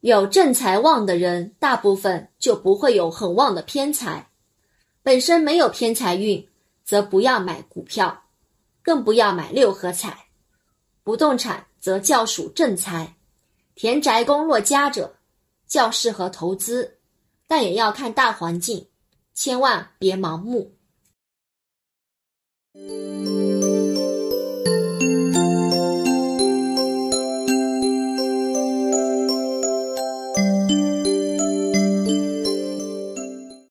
[0.00, 4.28] 有正财旺的人，大部分就不会有很旺的偏财。
[5.02, 6.48] 本身没有偏财运，
[6.84, 8.22] 则不要买股票，
[8.80, 10.26] 更不要买六合彩。
[11.02, 13.16] 不动产则较属正财，
[13.74, 15.16] 田宅宫若家者，
[15.66, 16.98] 较适合投资，
[17.48, 18.86] 但也要看大环境，
[19.34, 20.77] 千万别盲目。